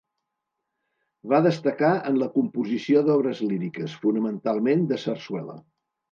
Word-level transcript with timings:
Va 1.33 1.41
destacar 1.47 1.91
en 2.11 2.17
la 2.21 2.29
composició 2.37 3.03
d'obres 3.09 3.41
líriques, 3.51 3.93
fonamentalment 4.05 4.87
de 4.93 4.99
sarsuela. 5.05 5.59